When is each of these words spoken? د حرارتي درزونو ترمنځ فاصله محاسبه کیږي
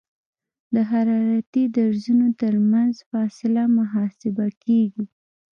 د 0.73 0.75
حرارتي 0.91 1.63
درزونو 1.77 2.27
ترمنځ 2.41 2.93
فاصله 3.09 3.63
محاسبه 3.77 4.45
کیږي 4.63 5.05